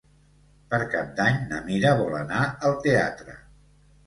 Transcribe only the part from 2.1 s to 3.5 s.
anar al teatre.